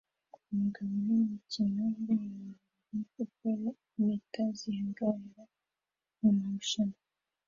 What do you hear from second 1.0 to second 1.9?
wimikino